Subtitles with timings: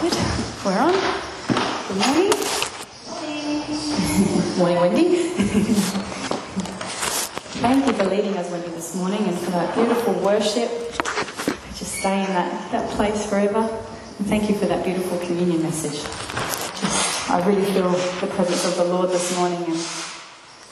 [0.00, 0.14] Good.
[0.64, 0.94] We're on.
[1.88, 2.32] Good morning.
[4.56, 5.04] morning, Wendy.
[7.60, 10.70] Thank you for leading us, Wendy, this morning and for that beautiful worship.
[11.76, 13.58] Just stay in that, that place forever.
[13.58, 16.02] And thank you for that beautiful communion message.
[16.80, 19.76] Just, I really feel the presence of the Lord this morning and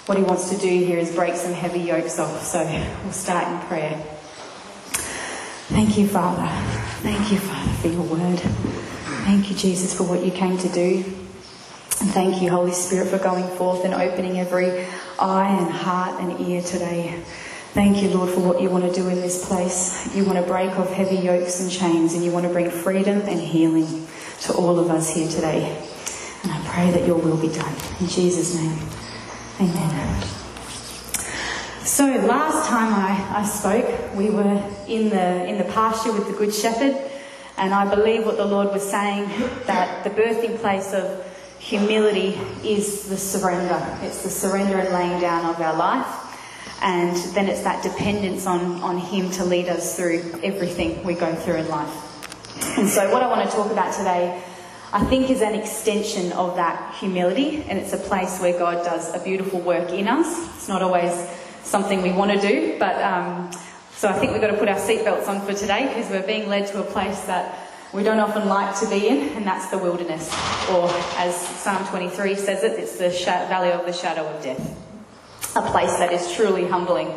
[0.07, 2.43] what he wants to do here is break some heavy yokes off.
[2.45, 4.03] So we'll start in prayer.
[5.69, 6.49] Thank you, Father.
[7.03, 8.41] Thank you, Father, for your word.
[9.29, 11.05] Thank you, Jesus, for what you came to do.
[12.01, 14.87] And thank you, Holy Spirit, for going forth and opening every
[15.19, 17.23] eye and heart and ear today.
[17.75, 20.17] Thank you, Lord, for what you want to do in this place.
[20.17, 23.21] You want to break off heavy yokes and chains, and you want to bring freedom
[23.21, 24.07] and healing
[24.45, 25.77] to all of us here today.
[26.45, 27.75] And I pray that your will be done.
[28.01, 28.79] In Jesus' name,
[29.61, 30.23] amen.
[31.85, 36.33] So last time I, I spoke, we were in the, in the pasture with the
[36.33, 37.08] Good Shepherd,
[37.59, 39.29] and I believe what the Lord was saying
[39.67, 41.25] that the birthing place of
[41.59, 43.81] humility is the surrender.
[44.03, 46.25] It's the surrender and laying down of our life.
[46.81, 51.35] And then it's that dependence on, on Him to lead us through everything we go
[51.35, 52.79] through in life.
[52.79, 54.41] And so, what I want to talk about today,
[54.93, 57.65] I think, is an extension of that humility.
[57.69, 60.57] And it's a place where God does a beautiful work in us.
[60.57, 61.13] It's not always
[61.65, 63.51] something we want to do, but um,
[63.99, 66.49] so I think we've got to put our seatbelts on for today because we're being
[66.49, 69.79] led to a place that we don't often like to be in, and that's the
[69.79, 70.33] wilderness.
[70.71, 73.09] Or, as Psalm 23 says it, it's the
[73.49, 74.79] valley of the shadow of death.
[75.57, 77.13] A place that is truly humbling.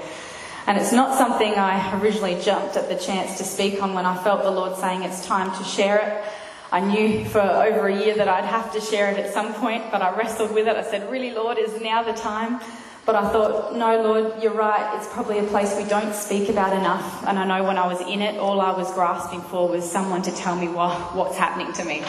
[0.65, 4.17] And it's not something I originally jumped at the chance to speak on when I
[4.23, 6.33] felt the Lord saying it's time to share it.
[6.71, 9.91] I knew for over a year that I'd have to share it at some point,
[9.91, 10.75] but I wrestled with it.
[10.75, 12.59] I said, Really, Lord, is now the time?
[13.05, 14.95] But I thought, no, Lord, you're right.
[14.97, 17.25] It's probably a place we don't speak about enough.
[17.27, 20.21] And I know when I was in it, all I was grasping for was someone
[20.23, 22.03] to tell me what, what's happening to me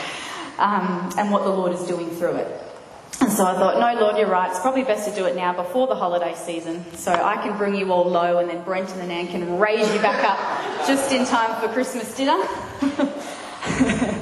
[0.59, 2.63] um, and what the Lord is doing through it.
[3.21, 4.51] And so I thought, no, Lord, you're right.
[4.51, 6.85] It's probably best to do it now before the holiday season.
[6.97, 9.93] So I can bring you all low and then Brent and the Nan can raise
[9.95, 12.37] you back up just in time for Christmas dinner.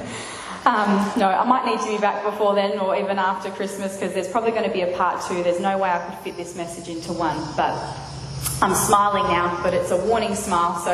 [0.67, 4.13] Um, no, I might need to be back before then or even after Christmas because
[4.13, 5.43] there's probably going to be a part two.
[5.43, 7.37] There's no way I could fit this message into one.
[7.57, 7.75] But
[8.61, 10.79] I'm smiling now, but it's a warning smile.
[10.81, 10.93] So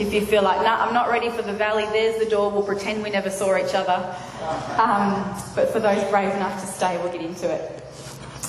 [0.00, 2.50] if you feel like, nah, I'm not ready for the valley, there's the door.
[2.50, 4.16] We'll pretend we never saw each other.
[4.78, 5.14] Um,
[5.54, 7.83] but for those brave enough to stay, we'll get into it.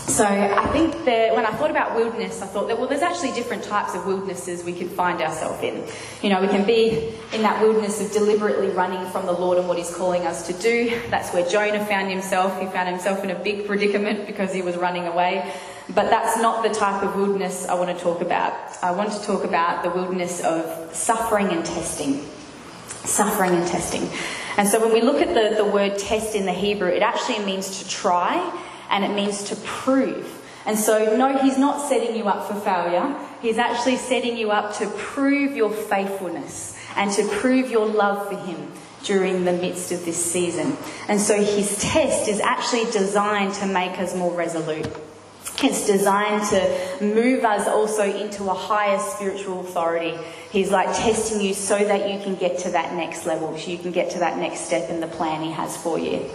[0.07, 3.31] So I think that when I thought about wilderness, I thought that, well, there's actually
[3.31, 5.83] different types of wildernesses we can find ourselves in.
[6.21, 9.67] You know, we can be in that wilderness of deliberately running from the Lord and
[9.67, 11.01] what He's calling us to do.
[11.09, 12.61] That's where Jonah found himself.
[12.61, 15.51] He found himself in a big predicament because he was running away.
[15.87, 18.53] But that's not the type of wilderness I want to talk about.
[18.83, 22.23] I want to talk about the wilderness of suffering and testing.
[23.03, 24.07] Suffering and testing.
[24.57, 27.43] And so when we look at the, the word test in the Hebrew, it actually
[27.43, 30.41] means to try and it means to prove.
[30.65, 33.15] And so, no, he's not setting you up for failure.
[33.41, 38.37] He's actually setting you up to prove your faithfulness and to prove your love for
[38.37, 38.71] him
[39.03, 40.75] during the midst of this season.
[41.07, 44.91] And so, his test is actually designed to make us more resolute.
[45.63, 50.17] It's designed to move us also into a higher spiritual authority.
[50.51, 53.77] He's like testing you so that you can get to that next level, so you
[53.77, 56.29] can get to that next step in the plan He has for you.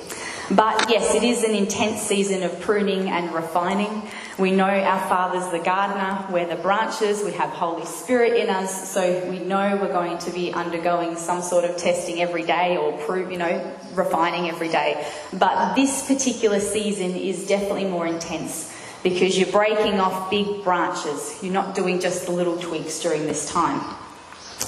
[0.50, 4.02] But yes, it is an intense season of pruning and refining.
[4.36, 8.90] We know our Father's the gardener, we're the branches, we have Holy Spirit in us,
[8.90, 12.98] so we know we're going to be undergoing some sort of testing every day or
[12.98, 15.06] prove, you know, refining every day.
[15.32, 18.74] But this particular season is definitely more intense
[19.04, 21.38] because you're breaking off big branches.
[21.42, 23.80] You're not doing just the little tweaks during this time.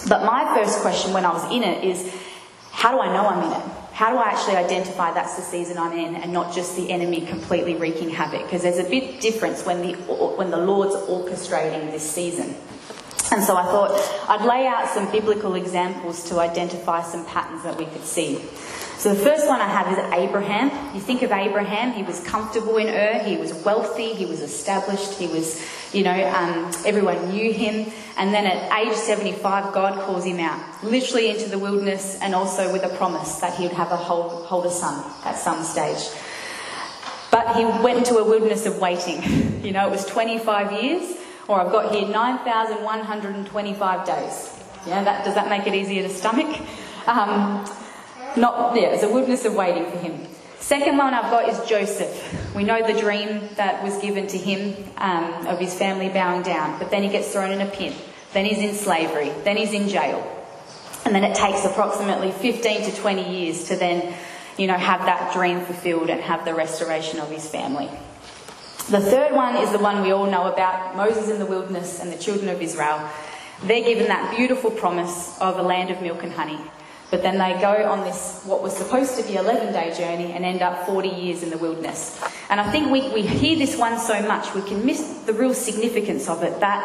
[0.09, 2.15] But my first question when I was in it is,
[2.71, 3.82] how do I know I'm in it?
[3.93, 7.21] How do I actually identify that's the season I'm in and not just the enemy
[7.21, 8.43] completely wreaking havoc?
[8.45, 12.55] Because there's a big difference when the, when the Lord's orchestrating this season.
[13.31, 13.93] And so I thought
[14.29, 18.41] I'd lay out some biblical examples to identify some patterns that we could see.
[19.03, 20.71] So the first one I have is Abraham.
[20.95, 25.15] You think of Abraham, he was comfortable in Ur, he was wealthy, he was established,
[25.19, 25.61] he was,
[25.93, 27.91] you know, um, everyone knew him.
[28.17, 32.73] And then at age 75, God calls him out, literally into the wilderness, and also
[32.73, 36.09] with a promise that he would have a hold, hold a son at some stage.
[37.33, 39.51] But he went into a wilderness of waiting.
[39.63, 41.17] You know, it was 25 years,
[41.49, 44.51] or I've got here 9,125 days.
[44.87, 46.61] Yeah, that, does that make it easier to stomach?
[47.07, 47.65] Um,
[48.37, 50.27] not, yeah, there's a wilderness of waiting for him.
[50.59, 52.55] Second one I've got is Joseph.
[52.55, 56.79] We know the dream that was given to him um, of his family bowing down,
[56.79, 57.95] but then he gets thrown in a pit.
[58.33, 59.33] Then he's in slavery.
[59.45, 60.25] Then he's in jail.
[61.05, 64.15] And then it takes approximately 15 to 20 years to then
[64.57, 67.89] you know, have that dream fulfilled and have the restoration of his family.
[68.91, 72.13] The third one is the one we all know about Moses in the wilderness and
[72.13, 73.09] the children of Israel.
[73.65, 76.59] They're given that beautiful promise of a land of milk and honey.
[77.13, 80.47] But then they go on this, what was supposed to be 11 day journey and
[80.47, 82.19] end up 40 years in the wilderness.
[82.49, 85.53] And I think we, we hear this one so much, we can miss the real
[85.53, 86.81] significance of it that,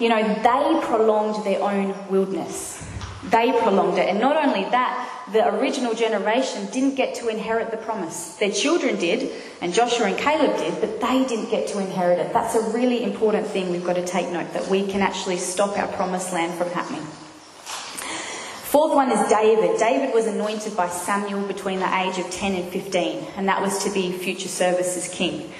[0.00, 2.84] you know, they prolonged their own wilderness.
[3.30, 4.08] They prolonged it.
[4.08, 8.34] And not only that, the original generation didn't get to inherit the promise.
[8.38, 9.30] Their children did,
[9.60, 12.32] and Joshua and Caleb did, but they didn't get to inherit it.
[12.32, 15.78] That's a really important thing we've got to take note that we can actually stop
[15.78, 17.06] our promised land from happening.
[18.70, 19.80] Fourth one is David.
[19.80, 23.82] David was anointed by Samuel between the age of 10 and 15, and that was
[23.82, 25.52] to be future service as king.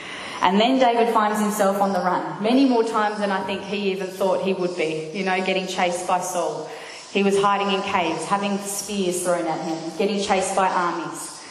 [0.43, 3.91] And then David finds himself on the run, many more times than I think he
[3.91, 6.71] even thought he would be, you know, getting chased by Saul.
[7.11, 11.43] He was hiding in caves, having spears thrown at him, getting chased by armies.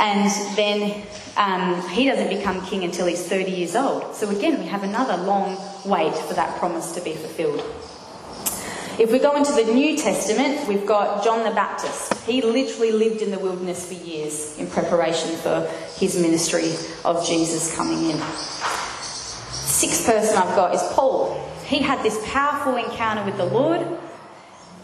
[0.00, 1.06] And then
[1.36, 4.16] um, he doesn't become king until he's 30 years old.
[4.16, 7.62] So again, we have another long wait for that promise to be fulfilled.
[8.98, 12.14] If we go into the New Testament, we've got John the Baptist.
[12.24, 16.72] He literally lived in the wilderness for years in preparation for his ministry
[17.04, 18.18] of Jesus coming in.
[19.50, 21.34] Sixth person I've got is Paul.
[21.66, 23.98] He had this powerful encounter with the Lord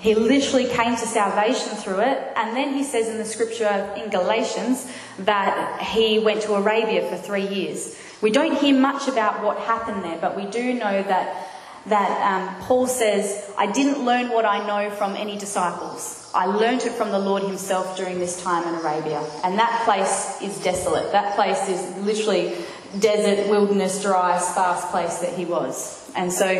[0.00, 2.32] he literally came to salvation through it.
[2.34, 4.90] And then he says in the scripture in Galatians
[5.20, 7.98] that he went to Arabia for three years.
[8.22, 11.49] We don't hear much about what happened there, but we do know that,
[11.86, 16.30] that um, Paul says, I didn't learn what I know from any disciples.
[16.34, 19.20] I learned it from the Lord himself during this time in Arabia.
[19.42, 21.10] And that place is desolate.
[21.12, 22.54] That place is literally
[22.98, 26.10] desert, wilderness, dry, sparse place that he was.
[26.14, 26.50] And so,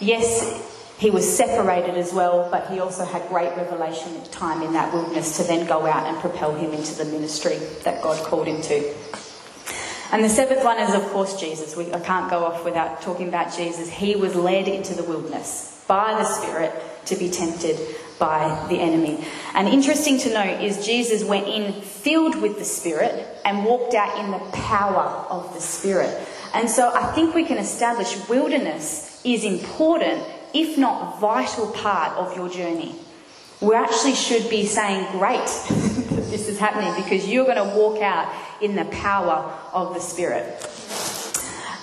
[0.00, 0.62] yes,
[0.98, 5.36] he was separated as well, but he also had great revelation time in that wilderness
[5.36, 8.94] to then go out and propel him into the ministry that God called him to.
[10.12, 11.76] And the seventh one is, of course, Jesus.
[11.76, 13.88] We, I can't go off without talking about Jesus.
[13.88, 16.72] He was led into the wilderness by the Spirit
[17.06, 17.78] to be tempted
[18.18, 19.24] by the enemy.
[19.54, 24.18] And interesting to note is Jesus went in filled with the Spirit and walked out
[24.18, 26.26] in the power of the Spirit.
[26.54, 30.22] And so I think we can establish wilderness is important
[30.54, 32.94] if not vital part of your journey.
[33.60, 35.46] We actually should be saying, Great
[36.30, 40.44] this is happening because you're going to walk out in the power of the Spirit.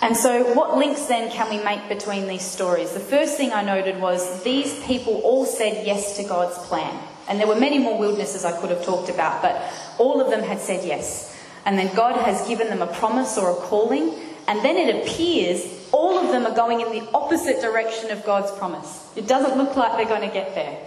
[0.01, 2.91] And so, what links then can we make between these stories?
[2.91, 7.01] The first thing I noted was these people all said yes to God's plan.
[7.29, 9.61] And there were many more wildernesses I could have talked about, but
[9.97, 11.39] all of them had said yes.
[11.65, 14.13] And then God has given them a promise or a calling,
[14.47, 18.51] and then it appears all of them are going in the opposite direction of God's
[18.57, 19.09] promise.
[19.15, 20.77] It doesn't look like they're going to get there.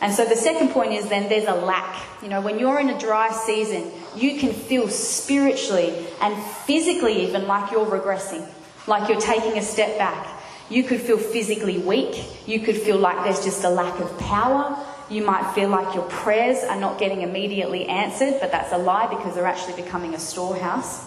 [0.00, 2.04] And so the second point is then there's a lack.
[2.22, 7.46] You know, when you're in a dry season, you can feel spiritually and physically even
[7.46, 8.46] like you're regressing,
[8.86, 10.26] like you're taking a step back.
[10.70, 12.24] You could feel physically weak.
[12.46, 14.78] You could feel like there's just a lack of power.
[15.10, 19.06] You might feel like your prayers are not getting immediately answered, but that's a lie
[19.06, 21.02] because they're actually becoming a storehouse,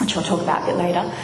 [0.00, 1.14] which I'll talk about a bit later.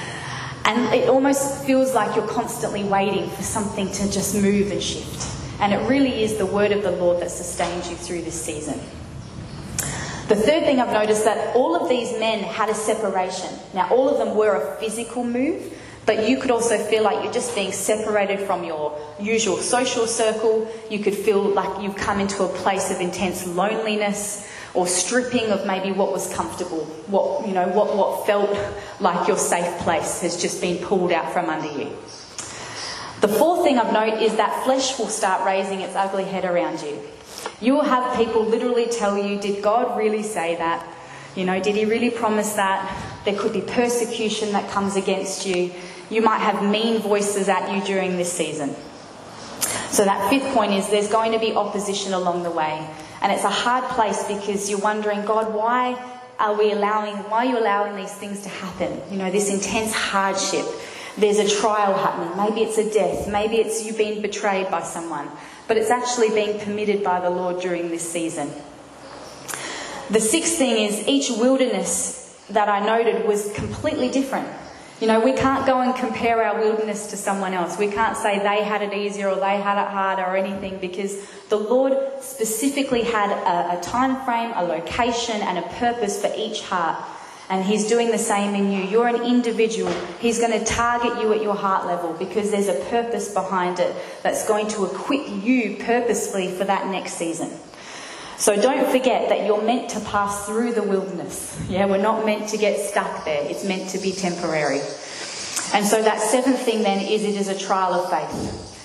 [0.64, 5.37] And it almost feels like you're constantly waiting for something to just move and shift.
[5.60, 8.80] And it really is the word of the Lord that sustains you through this season.
[10.28, 13.50] The third thing I've noticed that all of these men had a separation.
[13.72, 15.72] Now, all of them were a physical move,
[16.04, 20.70] but you could also feel like you're just being separated from your usual social circle.
[20.90, 25.66] You could feel like you've come into a place of intense loneliness or stripping of
[25.66, 28.50] maybe what was comfortable, what, you know, what, what felt
[29.00, 31.90] like your safe place has just been pulled out from under you.
[33.20, 37.00] The fourth thing I've is that flesh will start raising its ugly head around you.
[37.60, 40.86] You will have people literally tell you, Did God really say that?
[41.34, 43.22] You know, did He really promise that?
[43.24, 45.72] There could be persecution that comes against you.
[46.10, 48.74] You might have mean voices at you during this season.
[49.90, 52.88] So, that fifth point is there's going to be opposition along the way.
[53.20, 56.00] And it's a hard place because you're wondering, God, why
[56.38, 59.00] are we allowing, why are you allowing these things to happen?
[59.10, 60.64] You know, this intense hardship.
[61.18, 62.36] There's a trial happening.
[62.36, 63.28] Maybe it's a death.
[63.28, 65.28] Maybe it's you've been betrayed by someone.
[65.66, 68.50] But it's actually being permitted by the Lord during this season.
[70.10, 74.48] The sixth thing is each wilderness that I noted was completely different.
[75.00, 77.78] You know, we can't go and compare our wilderness to someone else.
[77.78, 81.24] We can't say they had it easier or they had it harder or anything because
[81.50, 86.62] the Lord specifically had a, a time frame, a location, and a purpose for each
[86.62, 87.04] heart.
[87.50, 88.82] And He's doing the same in you.
[88.82, 89.92] You're an individual.
[90.20, 93.94] He's going to target you at your heart level because there's a purpose behind it
[94.22, 97.50] that's going to equip you purposefully for that next season.
[98.36, 101.60] So don't forget that you're meant to pass through the wilderness.
[101.68, 103.44] Yeah, we're not meant to get stuck there.
[103.44, 104.80] It's meant to be temporary.
[105.74, 108.77] And so that seventh thing then is it is a trial of faith.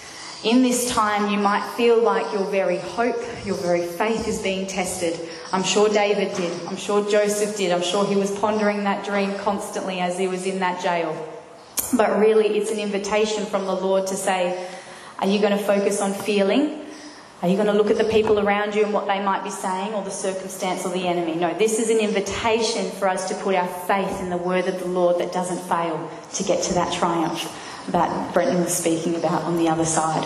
[0.44, 4.68] In this time, you might feel like your very hope, your very faith is being
[4.68, 5.18] tested.
[5.54, 6.68] I'm sure David did.
[6.68, 7.72] I'm sure Joseph did.
[7.72, 11.16] I'm sure he was pondering that dream constantly as he was in that jail.
[11.96, 14.68] But really, it's an invitation from the Lord to say,
[15.20, 16.88] Are you going to focus on feeling?
[17.42, 19.50] Are you going to look at the people around you and what they might be
[19.50, 21.36] saying, or the circumstance or the enemy?
[21.36, 24.78] No, this is an invitation for us to put our faith in the word of
[24.80, 27.50] the Lord that doesn't fail to get to that triumph
[27.90, 30.24] that Brenton was speaking about on the other side.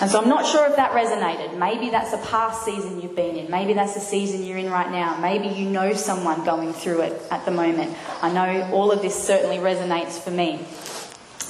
[0.00, 1.58] And so I'm not sure if that resonated.
[1.58, 3.50] Maybe that's a past season you've been in.
[3.50, 5.18] Maybe that's a season you're in right now.
[5.18, 7.94] Maybe you know someone going through it at the moment.
[8.22, 10.60] I know all of this certainly resonates for me.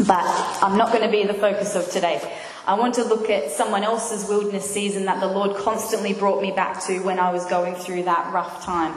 [0.06, 0.25] But
[0.62, 2.20] I'm not going to be the focus of today.
[2.66, 6.50] I want to look at someone else's wilderness season that the Lord constantly brought me
[6.50, 8.94] back to when I was going through that rough time.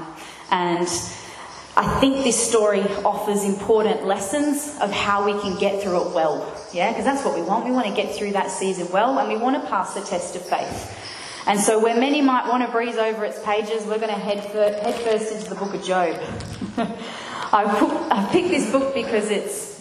[0.50, 0.88] And
[1.76, 6.56] I think this story offers important lessons of how we can get through it well.
[6.72, 7.66] Yeah, because that's what we want.
[7.66, 10.36] We want to get through that season well and we want to pass the test
[10.36, 11.00] of faith.
[11.46, 14.44] And so, where many might want to breeze over its pages, we're going to head,
[14.46, 16.18] for, head first into the book of Job.
[17.52, 19.74] I, put, I picked this book because it's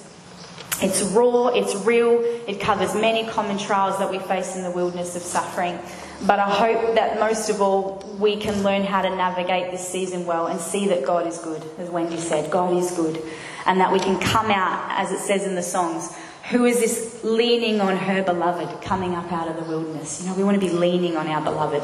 [0.83, 2.19] it's raw, it's real,
[2.49, 5.79] it covers many common trials that we face in the wilderness of suffering.
[6.27, 10.25] But I hope that most of all, we can learn how to navigate this season
[10.25, 13.21] well and see that God is good, as Wendy said, God is good.
[13.67, 16.15] And that we can come out, as it says in the songs,
[16.51, 20.21] who is this leaning on her beloved coming up out of the wilderness?
[20.23, 21.83] You know, we want to be leaning on our beloved.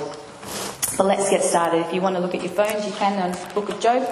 [0.96, 1.86] But let's get started.
[1.86, 4.02] If you want to look at your phones, you can on the book of Job.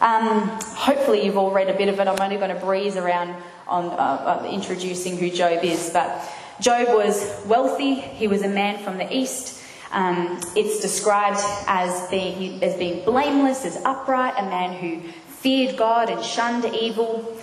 [0.00, 2.06] Um, hopefully, you've all read a bit of it.
[2.06, 3.34] I'm only going to breeze around
[3.66, 5.90] on uh, uh, introducing who Job is.
[5.90, 6.28] But
[6.60, 9.62] Job was wealthy, he was a man from the east.
[9.90, 16.10] Um, it's described as being, as being blameless, as upright, a man who feared God
[16.10, 17.36] and shunned evil.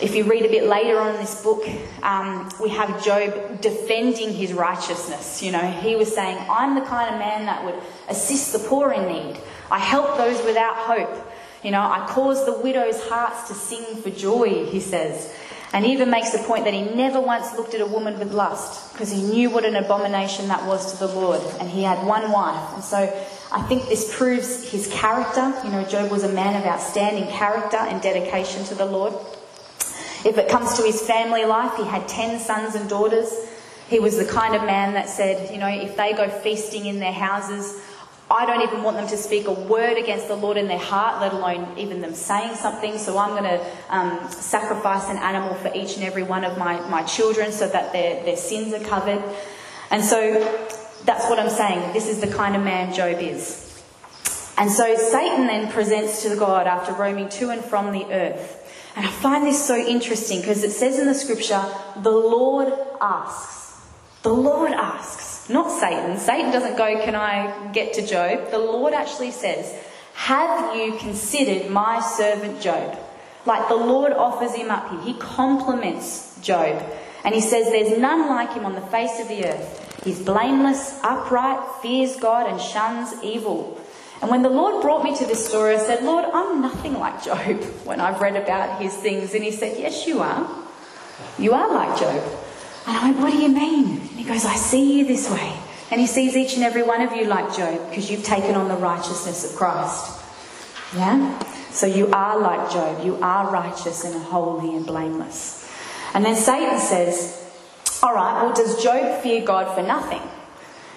[0.00, 1.62] If you read a bit later on in this book,
[2.02, 5.42] um, we have Job defending his righteousness.
[5.42, 7.74] You know, he was saying, I'm the kind of man that would
[8.08, 9.36] assist the poor in need.
[9.70, 11.30] I help those without hope.
[11.62, 15.34] You know, I cause the widow's hearts to sing for joy, he says.
[15.72, 18.32] And he even makes the point that he never once looked at a woman with
[18.32, 21.40] lust because he knew what an abomination that was to the Lord.
[21.60, 22.74] And he had one wife.
[22.74, 22.98] And so
[23.52, 25.54] I think this proves his character.
[25.64, 29.14] You know, Job was a man of outstanding character and dedication to the Lord.
[30.24, 33.32] If it comes to his family life, he had 10 sons and daughters.
[33.88, 36.98] He was the kind of man that said, you know, if they go feasting in
[36.98, 37.80] their houses,
[38.30, 41.20] I don't even want them to speak a word against the Lord in their heart,
[41.20, 42.96] let alone even them saying something.
[42.96, 46.80] So I'm going to um, sacrifice an animal for each and every one of my,
[46.88, 49.20] my children so that their, their sins are covered.
[49.90, 50.38] And so
[51.04, 51.92] that's what I'm saying.
[51.92, 53.66] This is the kind of man Job is.
[54.56, 58.58] And so Satan then presents to God after roaming to and from the earth.
[58.94, 61.64] And I find this so interesting because it says in the scripture,
[61.96, 63.80] the Lord asks.
[64.22, 65.19] The Lord asks.
[65.50, 66.16] Not Satan.
[66.18, 68.50] Satan doesn't go, Can I get to Job?
[68.50, 69.74] The Lord actually says,
[70.14, 72.96] Have you considered my servant Job?
[73.46, 75.00] Like the Lord offers him up here.
[75.00, 76.82] He compliments Job.
[77.24, 80.02] And he says, There's none like him on the face of the earth.
[80.04, 83.78] He's blameless, upright, fears God, and shuns evil.
[84.22, 87.24] And when the Lord brought me to this story, I said, Lord, I'm nothing like
[87.24, 89.34] Job when I've read about his things.
[89.34, 90.48] And he said, Yes, you are.
[91.38, 92.22] You are like Job.
[92.86, 93.98] And I went, What do you mean?
[93.98, 95.56] And he goes, I see you this way.
[95.90, 98.68] And he sees each and every one of you like Job because you've taken on
[98.68, 100.20] the righteousness of Christ.
[100.96, 101.38] Yeah?
[101.70, 103.04] So you are like Job.
[103.04, 105.68] You are righteous and holy and blameless.
[106.14, 107.50] And then Satan says,
[108.02, 110.22] All right, well, does Job fear God for nothing?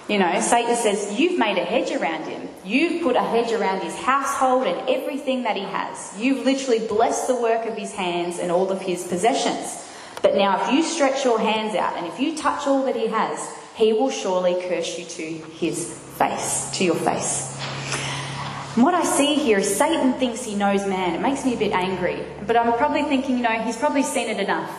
[0.08, 2.50] You know, Satan says, You've made a hedge around him.
[2.66, 6.14] You've put a hedge around his household and everything that he has.
[6.18, 9.83] You've literally blessed the work of his hands and all of his possessions.
[10.24, 13.08] But now, if you stretch your hands out and if you touch all that he
[13.08, 17.60] has, he will surely curse you to his face, to your face.
[18.76, 21.14] And what I see here is Satan thinks he knows man.
[21.14, 22.24] It makes me a bit angry.
[22.48, 24.72] But I'm probably thinking, you know, he's probably seen it enough.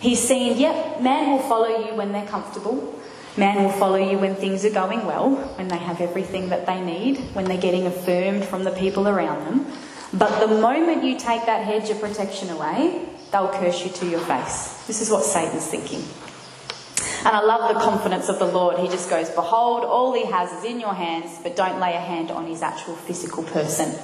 [0.00, 3.00] He's seen, yep, man will follow you when they're comfortable.
[3.38, 6.80] Man will follow you when things are going well, when they have everything that they
[6.80, 9.66] need, when they're getting affirmed from the people around them.
[10.14, 14.20] But the moment you take that hedge of protection away, they'll curse you to your
[14.20, 14.84] face.
[14.86, 16.04] This is what Satan's thinking.
[17.26, 18.78] And I love the confidence of the Lord.
[18.78, 22.00] He just goes, Behold, all he has is in your hands, but don't lay a
[22.00, 23.98] hand on his actual physical person.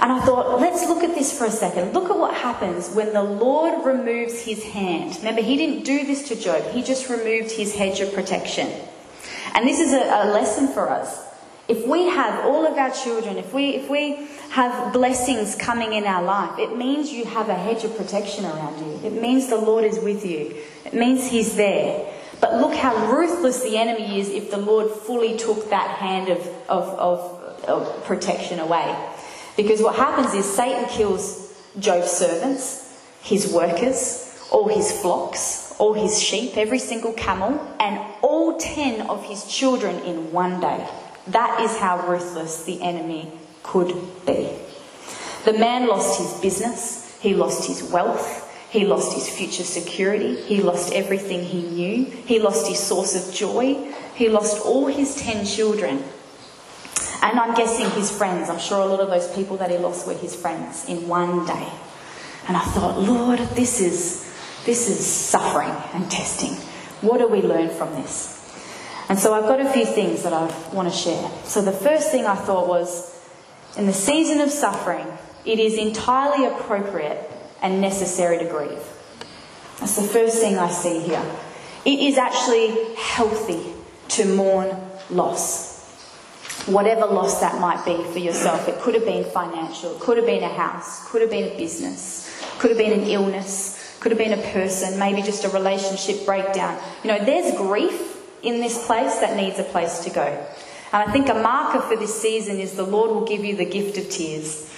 [0.00, 1.94] And I thought, let's look at this for a second.
[1.94, 5.14] Look at what happens when the Lord removes his hand.
[5.18, 8.68] Remember, he didn't do this to Job, he just removed his hedge of protection.
[9.54, 11.31] And this is a, a lesson for us.
[11.68, 16.04] If we have all of our children, if we, if we have blessings coming in
[16.04, 19.06] our life, it means you have a hedge of protection around you.
[19.06, 20.56] It means the Lord is with you.
[20.84, 22.12] It means He's there.
[22.40, 26.40] But look how ruthless the enemy is if the Lord fully took that hand of,
[26.68, 28.96] of, of, of protection away.
[29.56, 36.20] Because what happens is Satan kills Job's servants, his workers, all his flocks, all his
[36.20, 40.88] sheep, every single camel, and all ten of his children in one day.
[41.28, 43.94] That is how ruthless the enemy could
[44.26, 44.50] be.
[45.44, 50.34] The man lost his business, he lost his wealth, he lost his future security.
[50.34, 52.04] He lost everything he knew.
[52.06, 53.92] He lost his source of joy.
[54.14, 56.02] He lost all his ten children.
[57.20, 58.48] And I'm guessing his friends.
[58.48, 61.44] I'm sure a lot of those people that he lost were his friends in one
[61.44, 61.68] day.
[62.48, 66.54] And I thought, Lord, this is, this is suffering and testing.
[67.06, 68.41] What do we learn from this?
[69.12, 71.30] And so I've got a few things that I want to share.
[71.44, 73.14] So the first thing I thought was,
[73.76, 75.06] in the season of suffering,
[75.44, 78.82] it is entirely appropriate and necessary to grieve.
[79.80, 81.22] That's the first thing I see here.
[81.84, 83.74] It is actually healthy
[84.16, 84.74] to mourn
[85.10, 86.64] loss.
[86.64, 88.66] Whatever loss that might be for yourself.
[88.66, 91.56] It could have been financial, it could have been a house, could have been a
[91.58, 96.24] business, could have been an illness, could have been a person, maybe just a relationship
[96.24, 96.80] breakdown.
[97.04, 100.46] You know, there's grief in this place that needs a place to go.
[100.92, 103.64] And I think a marker for this season is the Lord will give you the
[103.64, 104.70] gift of tears.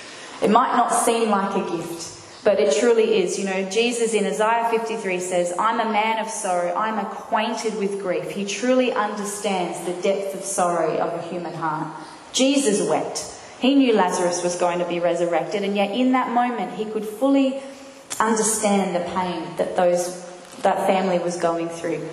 [0.43, 3.39] It might not seem like a gift, but it truly is.
[3.39, 6.75] You know, Jesus in Isaiah 53 says, I'm a man of sorrow.
[6.75, 8.31] I'm acquainted with grief.
[8.31, 11.89] He truly understands the depth of sorrow of a human heart.
[12.33, 13.31] Jesus wept.
[13.61, 17.07] He knew Lazarus was going to be resurrected, and yet in that moment, he could
[17.07, 17.63] fully
[18.21, 20.23] understand the pain that those
[20.63, 22.07] that family was going through.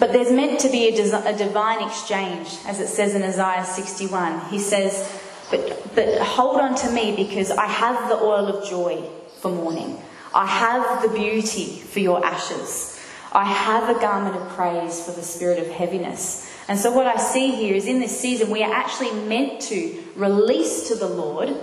[0.00, 4.48] But there's meant to be a, a divine exchange, as it says in Isaiah 61.
[4.50, 5.20] He says,
[5.50, 9.02] but, but hold on to me because I have the oil of joy
[9.40, 10.00] for mourning.
[10.34, 13.00] I have the beauty for your ashes.
[13.32, 16.50] I have a garment of praise for the spirit of heaviness.
[16.68, 20.02] And so, what I see here is in this season, we are actually meant to
[20.16, 21.54] release to the Lord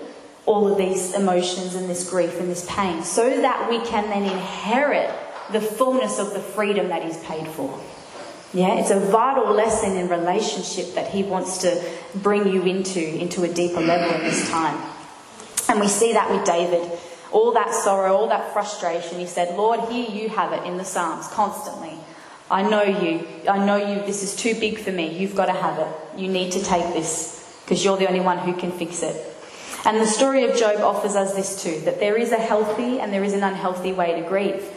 [0.45, 4.23] all of these emotions and this grief and this pain so that we can then
[4.23, 5.09] inherit
[5.51, 7.79] the fullness of the freedom that He's paid for.
[8.53, 11.81] Yeah, it's a vital lesson in relationship that he wants to
[12.15, 14.77] bring you into, into a deeper level in this time.
[15.69, 16.99] And we see that with David.
[17.31, 19.19] All that sorrow, all that frustration.
[19.19, 21.93] He said, Lord, here you have it in the Psalms constantly.
[22.49, 23.25] I know you.
[23.49, 24.05] I know you.
[24.05, 25.17] This is too big for me.
[25.17, 26.19] You've got to have it.
[26.19, 29.15] You need to take this because you're the only one who can fix it.
[29.85, 33.13] And the story of Job offers us this too that there is a healthy and
[33.13, 34.69] there is an unhealthy way to grieve.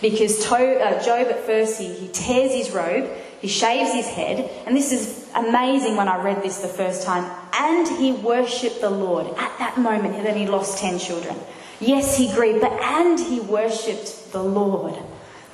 [0.00, 3.10] Because uh, Job at first, he, he tears his robe,
[3.40, 7.30] he shaves his head, and this is amazing when I read this the first time.
[7.52, 11.36] And he worshipped the Lord at that moment, and then he lost 10 children.
[11.80, 14.94] Yes, he grieved, but and he worshipped the Lord.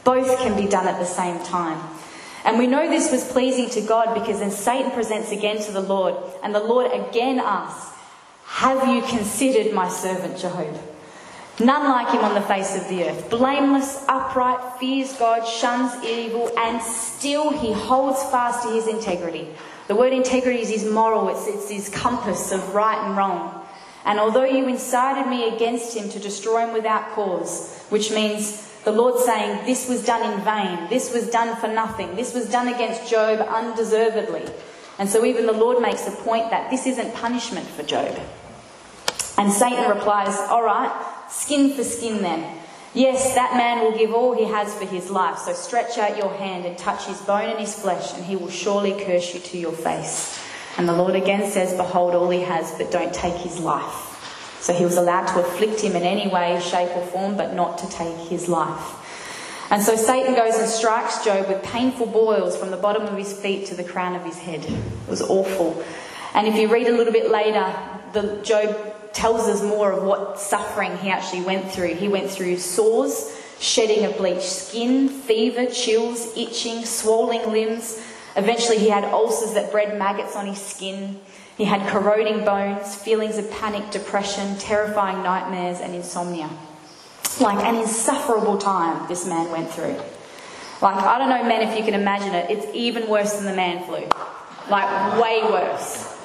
[0.04, 1.80] Both can be done at the same time.
[2.44, 5.80] And we know this was pleasing to God because then Satan presents again to the
[5.80, 7.96] Lord, and the Lord again asks,
[8.44, 10.78] Have you considered my servant Job?
[11.58, 13.30] None like him on the face of the earth.
[13.30, 19.48] Blameless, upright, fears God, shuns evil, and still he holds fast to his integrity.
[19.88, 23.66] The word integrity is his moral, it's, it's his compass of right and wrong.
[24.04, 28.92] And although you incited me against him to destroy him without cause, which means the
[28.92, 32.68] Lord saying, This was done in vain, this was done for nothing, this was done
[32.68, 34.44] against Job undeservedly.
[34.98, 38.18] And so even the Lord makes a point that this isn't punishment for Job.
[39.38, 42.58] And Satan replies, All right, Skin for skin, then.
[42.94, 45.38] Yes, that man will give all he has for his life.
[45.38, 48.48] So stretch out your hand and touch his bone and his flesh, and he will
[48.48, 50.42] surely curse you to your face.
[50.78, 54.58] And the Lord again says, Behold all he has, but don't take his life.
[54.60, 57.78] So he was allowed to afflict him in any way, shape, or form, but not
[57.78, 59.02] to take his life.
[59.70, 63.32] And so Satan goes and strikes Job with painful boils from the bottom of his
[63.32, 64.64] feet to the crown of his head.
[64.64, 65.84] It was awful.
[66.34, 67.74] And if you read a little bit later,
[68.16, 71.94] the Job tells us more of what suffering he actually went through.
[71.94, 78.02] He went through sores, shedding of bleached skin, fever, chills, itching, swollen limbs.
[78.36, 81.20] Eventually, he had ulcers that bred maggots on his skin.
[81.56, 86.50] He had corroding bones, feelings of panic, depression, terrifying nightmares, and insomnia.
[87.40, 89.96] Like an insufferable time this man went through.
[90.82, 93.54] Like, I don't know, men, if you can imagine it, it's even worse than the
[93.54, 94.06] man flu.
[94.68, 96.15] Like, way worse.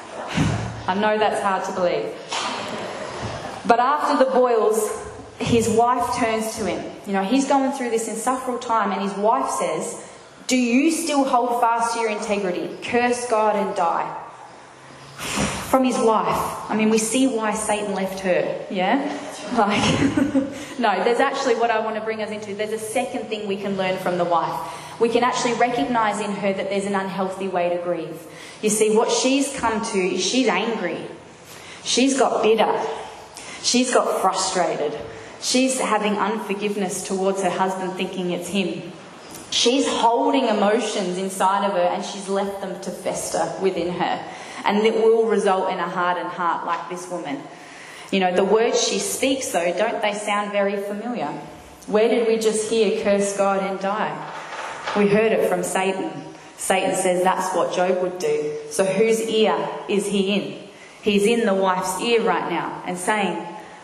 [0.91, 2.11] I know that's hard to believe.
[3.65, 4.91] But after the boils,
[5.39, 6.83] his wife turns to him.
[7.07, 10.05] You know, he's going through this insufferable time, and his wife says,
[10.47, 12.75] Do you still hold fast to your integrity?
[12.83, 14.17] Curse God and die.
[15.71, 16.69] from his wife.
[16.69, 19.30] I mean, we see why Satan left her, yeah?
[19.57, 19.99] Like,
[20.79, 22.55] no, there's actually what I want to bring us into.
[22.55, 24.99] There's a second thing we can learn from the wife.
[24.99, 28.27] We can actually recognize in her that there's an unhealthy way to grieve.
[28.61, 31.05] You see, what she's come to is she's angry.
[31.83, 32.81] She's got bitter.
[33.63, 34.97] She's got frustrated.
[35.41, 38.91] She's having unforgiveness towards her husband, thinking it's him.
[39.49, 44.25] She's holding emotions inside of her and she's left them to fester within her.
[44.63, 47.41] And it will result in a hardened heart like this woman.
[48.11, 51.27] You know, the words she speaks, though, don't they sound very familiar?
[51.87, 54.33] Where did we just hear curse God and die?
[54.97, 56.11] We heard it from Satan.
[56.57, 58.57] Satan says that's what Job would do.
[58.69, 60.67] So whose ear is he in?
[61.01, 63.37] He's in the wife's ear right now and saying,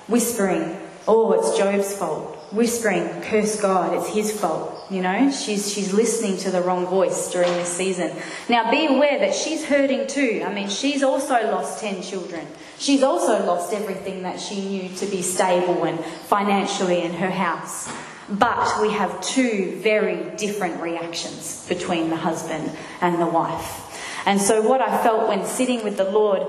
[0.07, 2.36] whispering, oh, it's Job's fault.
[2.51, 4.73] Whispering, curse God, it's his fault.
[4.89, 8.15] You know, she's, she's listening to the wrong voice during this season.
[8.47, 10.43] Now be aware that she's hurting too.
[10.45, 12.47] I mean, she's also lost 10 children.
[12.79, 17.91] She's also lost everything that she knew to be stable and financially in her house.
[18.29, 23.83] But we have two very different reactions between the husband and the wife.
[24.25, 26.43] And so, what I felt when sitting with the Lord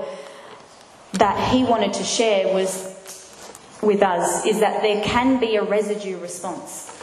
[1.13, 2.88] that He wanted to share was
[3.81, 6.95] with us is that there can be a residue response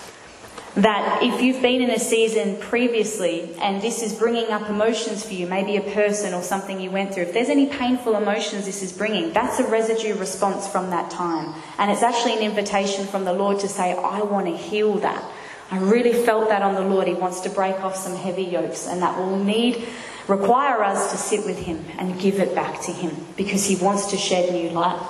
[0.76, 5.32] that if you've been in a season previously and this is bringing up emotions for
[5.32, 8.82] you, maybe a person or something you went through, if there's any painful emotions this
[8.82, 11.54] is bringing, that's a residue response from that time.
[11.78, 15.24] And it's actually an invitation from the Lord to say, I want to heal that.
[15.70, 17.08] I really felt that on the Lord.
[17.08, 19.88] He wants to break off some heavy yokes, and that will need,
[20.28, 24.10] require us to sit with Him and give it back to Him because He wants
[24.10, 25.00] to shed new light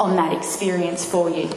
[0.00, 1.48] on that experience for you.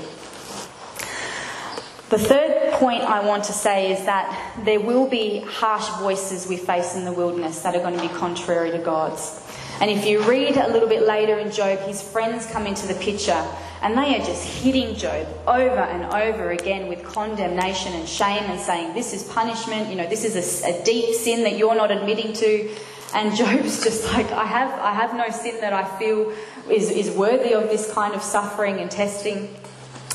[2.10, 6.58] The third point I want to say is that there will be harsh voices we
[6.58, 9.40] face in the wilderness that are going to be contrary to God's.
[9.82, 12.94] And if you read a little bit later in Job, his friends come into the
[12.96, 13.44] picture
[13.82, 18.60] and they are just hitting Job over and over again with condemnation and shame and
[18.60, 21.90] saying, This is punishment, you know, this is a, a deep sin that you're not
[21.90, 22.70] admitting to.
[23.14, 26.34] And Job's just like, I have, I have no sin that I feel
[26.70, 29.56] is, is worthy of this kind of suffering and testing.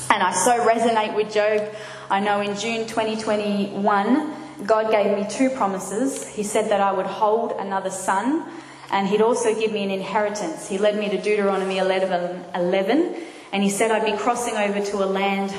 [0.09, 1.73] And I so resonate with Job.
[2.09, 4.33] I know in June 2021,
[4.65, 6.27] God gave me two promises.
[6.27, 8.45] He said that I would hold another son,
[8.91, 10.67] and He'd also give me an inheritance.
[10.67, 13.15] He led me to Deuteronomy 11, 11
[13.51, 15.53] and He said I'd be crossing over to a land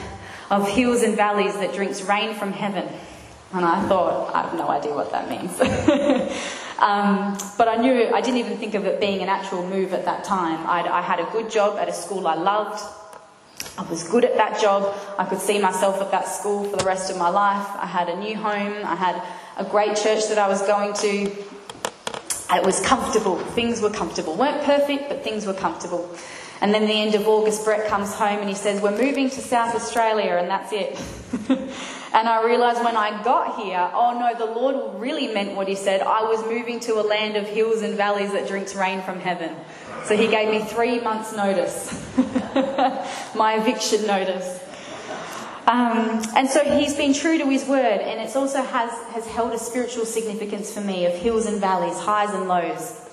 [0.50, 2.86] of hills and valleys that drinks rain from heaven.
[3.52, 5.58] And I thought, I have no idea what that means.
[6.80, 10.04] um, but I knew, I didn't even think of it being an actual move at
[10.06, 10.66] that time.
[10.66, 12.82] I'd, I had a good job at a school I loved.
[13.76, 14.94] I was good at that job.
[15.18, 17.66] I could see myself at that school for the rest of my life.
[17.76, 18.84] I had a new home.
[18.84, 19.22] I had
[19.58, 21.30] a great church that I was going to.
[22.52, 23.36] It was comfortable.
[23.38, 24.34] Things were comfortable.
[24.36, 26.08] weren't perfect, but things were comfortable.
[26.62, 29.40] And then the end of August, Brett comes home and he says, We're moving to
[29.40, 31.00] South Australia, and that's it.
[31.48, 35.74] and I realised when I got here, oh no, the Lord really meant what he
[35.74, 36.02] said.
[36.02, 39.54] I was moving to a land of hills and valleys that drinks rain from heaven.
[40.04, 41.92] So he gave me three months' notice,
[43.34, 44.62] my eviction notice.
[45.66, 49.52] Um, and so he's been true to his word, and it also has, has held
[49.52, 53.08] a spiritual significance for me of hills and valleys, highs and lows.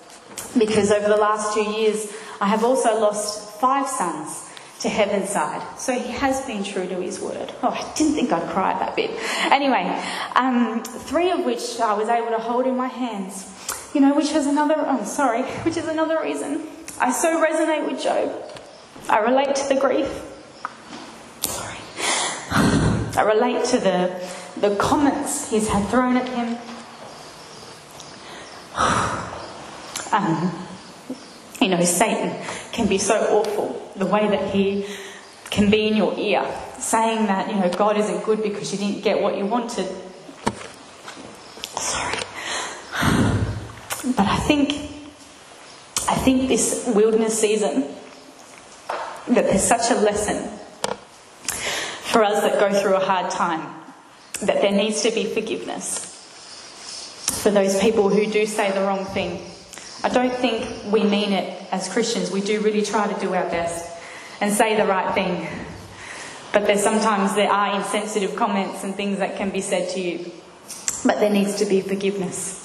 [0.57, 4.50] Because over the last two years, I have also lost five sons
[4.82, 5.80] to heaven's side.
[5.80, 7.52] So he has been true to his word.
[7.63, 9.12] Oh, I didn't think I'd cry that bit.
[9.52, 10.04] Anyway,
[10.36, 13.54] um, three of which I was able to hold in my hands.
[13.93, 16.67] You know, which is another, oh, sorry, which is another reason
[17.00, 18.32] I so resonate with Job.
[19.08, 20.08] I relate to the grief.
[21.43, 21.78] Sorry.
[23.17, 24.28] I relate to the,
[24.60, 26.58] the comments he's had thrown at him.
[30.10, 30.66] Um,
[31.67, 32.34] you know, Satan
[32.71, 33.91] can be so awful.
[33.97, 34.86] The way that he
[35.49, 36.45] can be in your ear,
[36.77, 39.86] saying that, you know, God isn't good because you didn't get what you wanted.
[41.75, 42.19] Sorry.
[44.15, 44.71] But I think
[46.08, 47.84] I think this wilderness season,
[49.27, 50.49] that there's such a lesson
[52.03, 53.75] for us that go through a hard time,
[54.41, 56.13] that there needs to be forgiveness
[57.43, 59.41] for those people who do say the wrong thing.
[60.03, 62.31] I don't think we mean it as Christians.
[62.31, 63.91] We do really try to do our best
[64.39, 65.47] and say the right thing.
[66.53, 70.31] But there's sometimes there are insensitive comments and things that can be said to you.
[71.05, 72.63] But there needs to be forgiveness.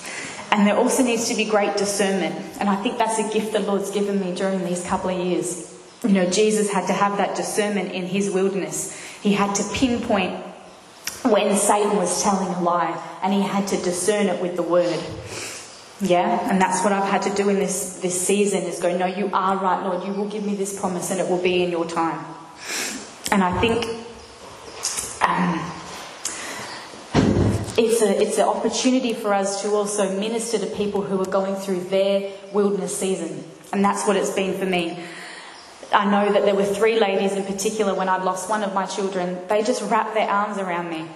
[0.50, 2.34] And there also needs to be great discernment.
[2.60, 5.72] And I think that's a gift the Lord's given me during these couple of years.
[6.02, 8.94] You know, Jesus had to have that discernment in his wilderness.
[9.22, 10.34] He had to pinpoint
[11.22, 14.98] when Satan was telling a lie, and he had to discern it with the word.
[16.02, 19.06] Yeah, and that's what I've had to do in this, this season is go, no,
[19.06, 20.04] you are right, Lord.
[20.04, 22.24] You will give me this promise and it will be in your time.
[23.30, 23.84] And I think
[25.22, 25.60] um,
[27.78, 31.54] it's, a, it's an opportunity for us to also minister to people who are going
[31.54, 33.44] through their wilderness season.
[33.72, 34.98] And that's what it's been for me.
[35.92, 38.86] I know that there were three ladies in particular when I'd lost one of my
[38.86, 39.38] children.
[39.48, 41.06] They just wrapped their arms around me.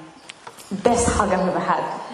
[0.70, 2.06] Best hug I've ever had.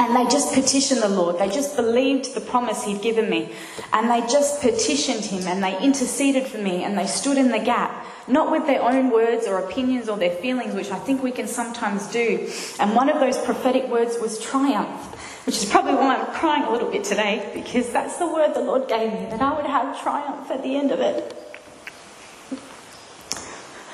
[0.00, 1.38] And they just petitioned the Lord.
[1.38, 3.52] They just believed the promise He'd given me.
[3.92, 7.58] And they just petitioned Him and they interceded for me and they stood in the
[7.58, 11.30] gap, not with their own words or opinions or their feelings, which I think we
[11.30, 12.50] can sometimes do.
[12.78, 16.70] And one of those prophetic words was triumph which is probably why I'm crying a
[16.70, 20.00] little bit today, because that's the word the Lord gave me, that I would have
[20.00, 21.36] triumph at the end of it.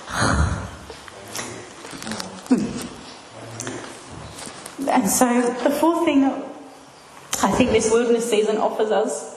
[2.49, 2.86] Hmm.
[4.89, 6.45] And so, the fourth thing that
[7.43, 9.35] I think this wilderness season offers us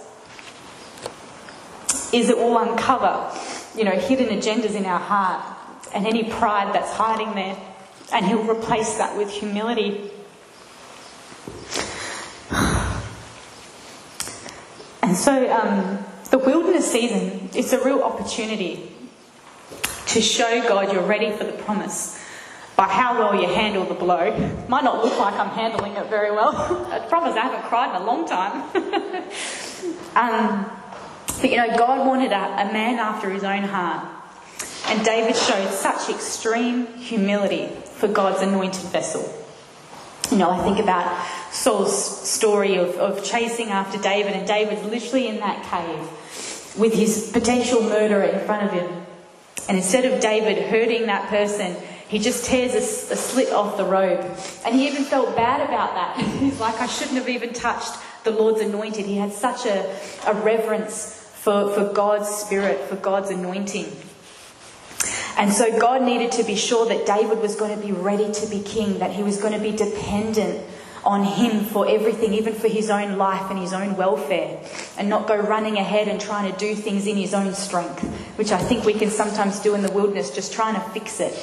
[2.13, 3.31] is it will uncover,
[3.75, 5.43] you know, hidden agendas in our heart
[5.93, 7.57] and any pride that's hiding there,
[8.13, 10.11] and He'll replace that with humility.
[15.01, 18.91] And so, um, the wilderness season, it's a real opportunity
[20.07, 22.23] to show God you're ready for the promise
[22.79, 24.31] by how well you handle the blow.
[24.69, 26.55] Might not look like I'm handling it very well.
[26.89, 28.53] I promise I haven't cried in a long time.
[30.15, 30.71] um,
[31.41, 34.07] but you know, God wanted a, a man after his own heart.
[34.85, 39.29] And David showed such extreme humility for God's anointed vessel.
[40.31, 45.27] You know, I think about Saul's story of, of chasing after David, and David's literally
[45.27, 48.89] in that cave with his potential murderer in front of him.
[49.67, 51.75] And instead of David hurting that person,
[52.09, 54.19] he just tears a, a, slit off the robe.
[54.65, 56.17] And he even felt bad about that.
[56.39, 57.93] He's like, I shouldn't have even touched
[58.23, 59.05] the Lord's anointed.
[59.05, 59.95] He had such a,
[60.25, 63.95] a reverence for, for God's spirit, for God's anointing.
[65.37, 68.47] And so God needed to be sure that David was going to be ready to
[68.47, 70.65] be king, that he was going to be dependent
[71.03, 74.59] on him for everything, even for his own life and his own welfare,
[74.97, 78.03] and not go running ahead and trying to do things in his own strength,
[78.37, 81.35] which I think we can sometimes do in the wilderness, just trying to fix it.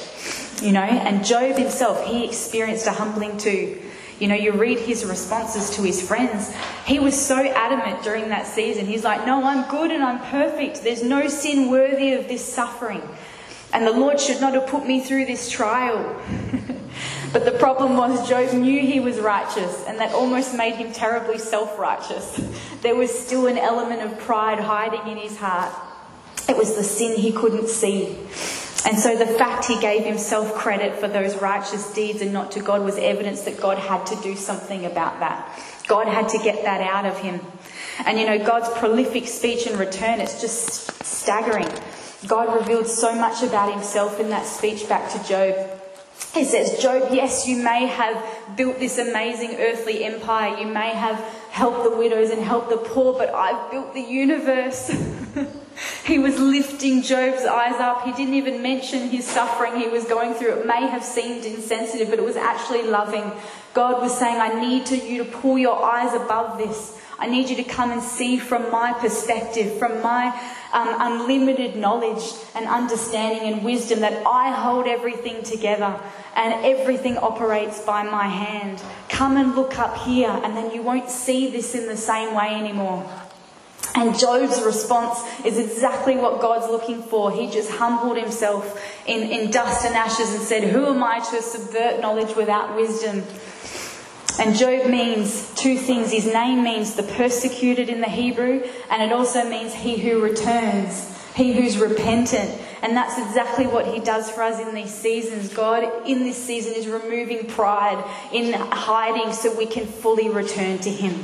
[0.61, 3.81] You know, and Job himself, he experienced a humbling too.
[4.19, 6.51] You know, you read his responses to his friends.
[6.85, 8.87] He was so adamant during that season.
[8.87, 10.83] He's like, No, I'm good and I'm perfect.
[10.83, 13.03] There's no sin worthy of this suffering.
[13.73, 16.19] And the Lord should not have put me through this trial.
[17.33, 21.37] but the problem was, Job knew he was righteous, and that almost made him terribly
[21.37, 22.39] self righteous.
[22.81, 25.73] There was still an element of pride hiding in his heart.
[26.47, 28.15] It was the sin he couldn't see.
[28.85, 32.61] And so the fact he gave himself credit for those righteous deeds and not to
[32.61, 35.59] God was evidence that God had to do something about that.
[35.87, 37.41] God had to get that out of him.
[38.05, 41.67] And you know, God's prolific speech in return, it's just staggering.
[42.27, 45.76] God revealed so much about himself in that speech back to Job.
[46.33, 48.23] He says, Job, yes, you may have
[48.55, 50.57] built this amazing earthly empire.
[50.57, 54.91] You may have helped the widows and helped the poor, but I've built the universe.
[56.05, 58.03] He was lifting Job's eyes up.
[58.03, 60.59] He didn't even mention his suffering he was going through.
[60.59, 63.31] It may have seemed insensitive, but it was actually loving.
[63.73, 66.99] God was saying, I need to, you to pull your eyes above this.
[67.19, 70.31] I need you to come and see from my perspective, from my
[70.73, 75.99] um, unlimited knowledge and understanding and wisdom that I hold everything together
[76.35, 78.81] and everything operates by my hand.
[79.09, 82.53] Come and look up here, and then you won't see this in the same way
[82.53, 83.09] anymore.
[83.95, 87.31] And Job's response is exactly what God's looking for.
[87.31, 91.41] He just humbled himself in, in dust and ashes and said, Who am I to
[91.41, 93.23] subvert knowledge without wisdom?
[94.39, 96.11] And Job means two things.
[96.11, 101.11] His name means the persecuted in the Hebrew, and it also means he who returns,
[101.35, 102.51] he who's repentant.
[102.83, 105.51] And that's exactly what he does for us in these seasons.
[105.51, 110.91] God, in this season, is removing pride in hiding so we can fully return to
[110.91, 111.23] him.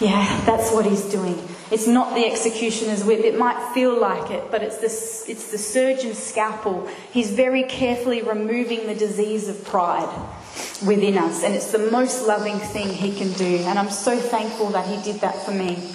[0.00, 1.42] Yeah, that's what he's doing.
[1.70, 3.20] It's not the executioner's whip.
[3.20, 6.88] It might feel like it, but it's the, it's the surgeon's scalpel.
[7.10, 10.10] He's very carefully removing the disease of pride
[10.82, 13.58] within us, and it's the most loving thing he can do.
[13.64, 15.94] And I'm so thankful that he did that for me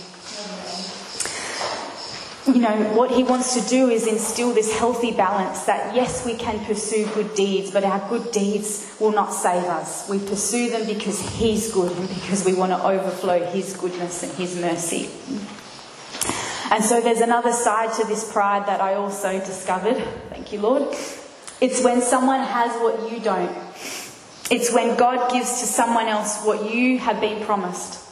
[2.53, 6.35] you know, what he wants to do is instill this healthy balance that yes, we
[6.35, 10.09] can pursue good deeds, but our good deeds will not save us.
[10.09, 14.31] We pursue them because he's good and because we want to overflow his goodness and
[14.33, 15.09] his mercy.
[16.71, 19.97] And so there's another side to this pride that I also discovered.
[20.29, 20.83] Thank you, Lord.
[21.61, 23.55] It's when someone has what you don't.
[24.49, 28.05] It's when God gives to someone else what you have been promised.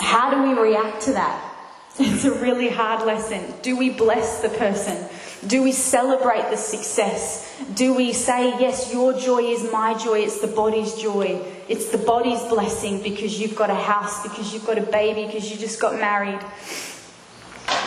[0.00, 1.46] How do we react to that?
[1.98, 3.54] It's a really hard lesson.
[3.60, 5.06] Do we bless the person?
[5.46, 7.46] Do we celebrate the success?
[7.74, 11.98] Do we say, Yes, your joy is my joy, it's the body's joy, it's the
[11.98, 15.80] body's blessing because you've got a house, because you've got a baby, because you just
[15.80, 16.40] got married?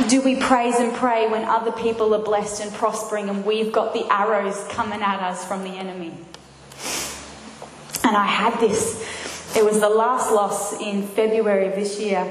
[0.09, 3.93] Do we praise and pray when other people are blessed and prospering and we've got
[3.93, 6.13] the arrows coming at us from the enemy?
[8.03, 9.55] And I had this.
[9.55, 12.29] It was the last loss in February of this year.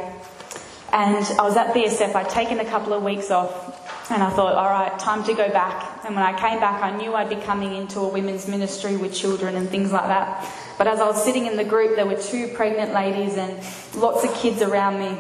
[0.92, 4.54] And I was at BSF, I'd taken a couple of weeks off, and I thought,
[4.56, 6.04] all right, time to go back.
[6.04, 9.14] And when I came back, I knew I'd be coming into a women's ministry with
[9.14, 10.46] children and things like that.
[10.76, 13.58] But as I was sitting in the group, there were two pregnant ladies and
[13.94, 15.16] lots of kids around me.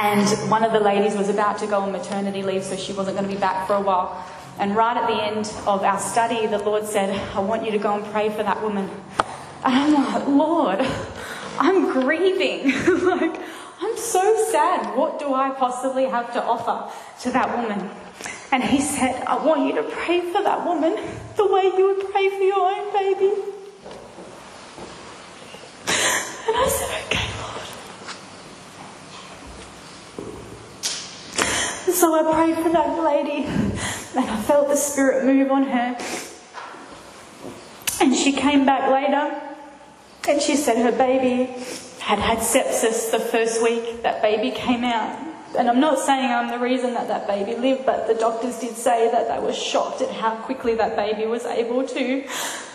[0.00, 3.16] And one of the ladies was about to go on maternity leave, so she wasn't
[3.16, 4.24] going to be back for a while.
[4.58, 7.78] And right at the end of our study, the Lord said, I want you to
[7.78, 8.90] go and pray for that woman.
[9.62, 10.80] And I'm like, Lord,
[11.58, 12.72] I'm grieving.
[13.04, 13.38] like,
[13.80, 14.96] I'm so sad.
[14.96, 16.90] What do I possibly have to offer
[17.22, 17.90] to that woman?
[18.50, 20.96] And he said, I want you to pray for that woman
[21.36, 23.34] the way you would pray for your own baby.
[26.48, 27.66] And I said, okay, Lord.
[31.94, 33.46] So I prayed for that lady
[34.16, 35.96] and I felt the Spirit move on her.
[38.00, 39.42] And she came back later
[40.28, 41.44] and she said her baby
[42.00, 45.24] had had sepsis the first week that baby came out.
[45.56, 48.76] And I'm not saying I'm the reason that that baby lived, but the doctors did
[48.76, 52.24] say that they were shocked at how quickly that baby was able to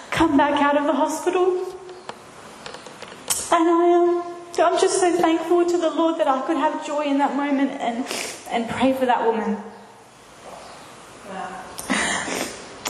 [0.09, 1.65] come back out of the hospital.
[3.53, 4.21] And I am.
[4.21, 7.35] Um, I'm just so thankful to the Lord that I could have joy in that
[7.35, 8.05] moment and,
[8.49, 9.57] and pray for that woman.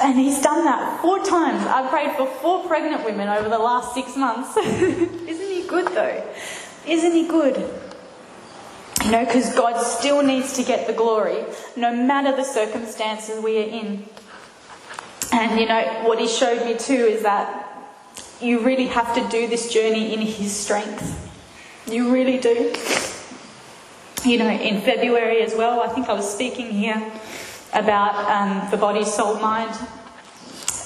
[0.01, 1.63] And he's done that four times.
[1.63, 4.57] I've prayed for four pregnant women over the last six months.
[4.57, 6.23] Isn't he good though?
[6.87, 7.57] Isn't he good?
[9.03, 11.43] You know, because God still needs to get the glory,
[11.75, 14.05] no matter the circumstances we are in.
[15.31, 17.67] And you know, what he showed me too is that
[18.41, 21.29] you really have to do this journey in his strength.
[21.87, 22.73] You really do.
[24.23, 27.11] You know, in February as well, I think I was speaking here
[27.73, 29.75] about um, the body, soul, mind.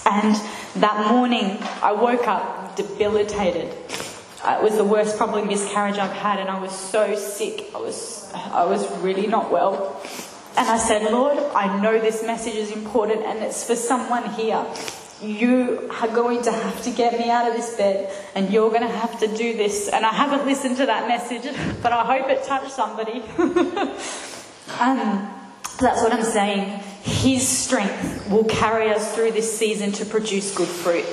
[0.05, 0.35] And
[0.75, 3.73] that morning, I woke up debilitated.
[4.47, 7.71] It was the worst probably miscarriage I've had, and I was so sick.
[7.73, 9.99] I was, I was really not well.
[10.57, 14.65] And I said, Lord, I know this message is important and it's for someone here.
[15.21, 18.81] You are going to have to get me out of this bed and you're going
[18.81, 19.89] to have to do this.
[19.89, 23.21] And I haven't listened to that message, but I hope it touched somebody.
[24.79, 25.29] um,
[25.79, 26.81] that's what I'm saying.
[27.03, 31.05] His strength will carry us through this season to produce good fruit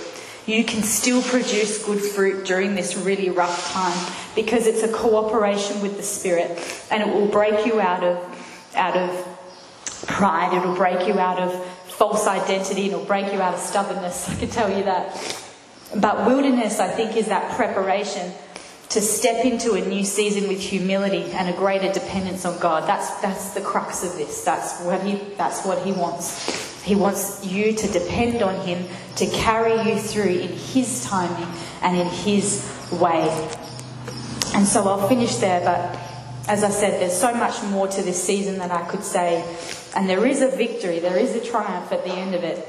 [0.46, 5.81] you can still produce good fruit during this really rough time because it's a cooperation
[5.81, 6.51] with the Spirit
[6.90, 11.64] and it will break you out of, out of pride, it'll break you out of
[11.87, 15.38] false identity, it'll break you out of stubbornness, I can tell you that.
[15.94, 18.33] But wilderness, I think, is that preparation
[18.93, 22.87] to step into a new season with humility and a greater dependence on God.
[22.87, 24.45] That's, that's the crux of this.
[24.45, 26.83] That's what, he, that's what He wants.
[26.83, 31.49] He wants you to depend on Him to carry you through in His timing
[31.81, 33.29] and in His way.
[34.55, 35.99] And so I'll finish there, but
[36.47, 39.43] as I said, there's so much more to this season that I could say.
[39.97, 42.69] And there is a victory, there is a triumph at the end of it.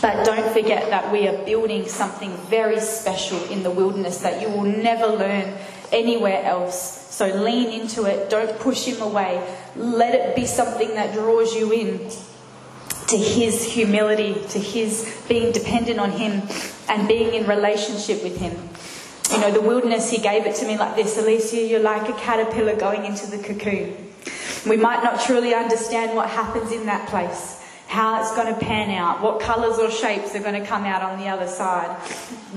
[0.00, 4.48] But don't forget that we are building something very special in the wilderness that you
[4.48, 5.54] will never learn
[5.92, 7.06] anywhere else.
[7.14, 9.42] So lean into it, don't push him away.
[9.74, 12.10] Let it be something that draws you in
[13.08, 16.42] to his humility, to his being dependent on him
[16.88, 18.68] and being in relationship with him.
[19.32, 22.12] You know, the wilderness, he gave it to me like this Alicia, you're like a
[22.14, 23.94] caterpillar going into the cocoon.
[24.66, 27.57] We might not truly understand what happens in that place,
[27.88, 31.02] how it's going to pan out, what colours or shapes are going to come out
[31.02, 31.96] on the other side.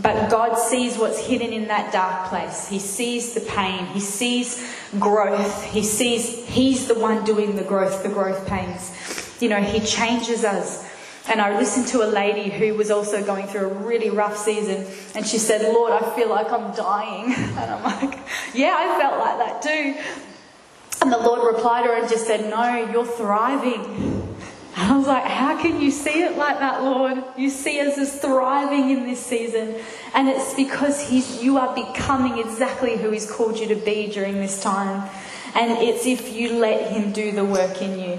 [0.02, 2.68] But God sees what's hidden in that dark place.
[2.68, 4.64] He sees the pain, He sees
[5.00, 8.92] growth, He sees He's the one doing the growth, the growth pains
[9.42, 10.88] you know, He changes us.
[11.28, 14.88] And I listened to a lady who was also going through a really rough season,
[15.14, 17.34] and she said, Lord, I feel like I'm dying.
[17.36, 18.20] And I'm like,
[18.54, 19.96] Yeah, I felt like that too.
[21.02, 24.21] And the Lord replied to her and just said, No, you're thriving.
[24.76, 27.24] And I was like, How can you see it like that, Lord?
[27.38, 29.76] You see us as thriving in this season.
[30.14, 34.36] And it's because he's, you are becoming exactly who He's called you to be during
[34.36, 35.10] this time.
[35.54, 38.18] And it's if you let Him do the work in you.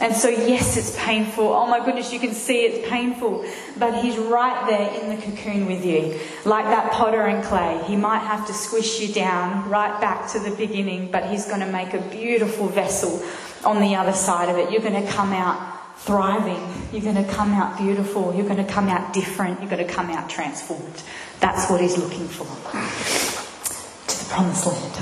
[0.00, 1.46] And so, yes, it's painful.
[1.46, 3.44] Oh my goodness, you can see it's painful.
[3.78, 6.18] But He's right there in the cocoon with you.
[6.44, 7.80] Like that potter and clay.
[7.86, 11.60] He might have to squish you down right back to the beginning, but He's going
[11.60, 13.22] to make a beautiful vessel
[13.64, 14.72] on the other side of it.
[14.72, 16.60] You're going to come out thriving.
[16.92, 18.34] You're going to come out beautiful.
[18.34, 19.60] You're going to come out different.
[19.60, 21.02] You're going to come out transformed.
[21.40, 22.44] That's what He's looking for.
[22.44, 24.94] To the promised land.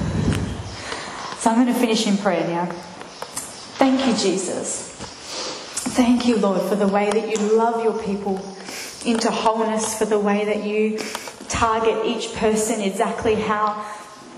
[1.38, 2.66] So I'm going to finish in prayer now.
[2.66, 4.88] Thank you, Jesus.
[5.94, 8.36] Thank you, Lord, for the way that you love your people
[9.04, 10.98] into wholeness, for the way that you
[11.48, 13.86] target each person exactly how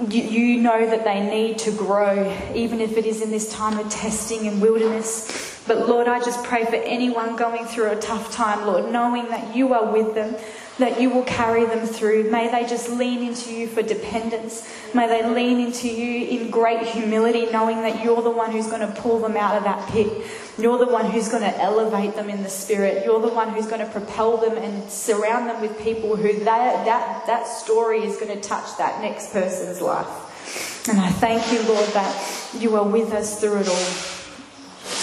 [0.08, 3.90] you, know that they need to grow, even if it is in this time of
[3.90, 5.51] testing and wilderness.
[5.66, 9.54] But Lord, I just pray for anyone going through a tough time, Lord, knowing that
[9.54, 10.34] you are with them,
[10.78, 12.30] that you will carry them through.
[12.30, 14.68] May they just lean into you for dependence.
[14.92, 18.80] May they lean into you in great humility, knowing that you're the one who's going
[18.80, 20.26] to pull them out of that pit.
[20.58, 23.04] You're the one who's going to elevate them in the spirit.
[23.04, 26.84] You're the one who's going to propel them and surround them with people who that,
[26.84, 30.88] that, that story is going to touch that next person's life.
[30.88, 34.21] And I thank you, Lord, that you are with us through it all.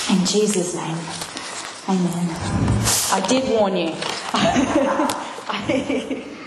[0.10, 0.98] In Jesus' name,
[1.88, 2.30] amen.
[3.12, 3.96] I did warn you.